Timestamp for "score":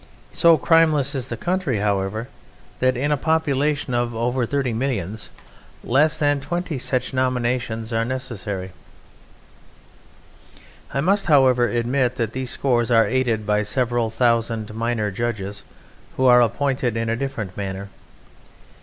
12.49-12.81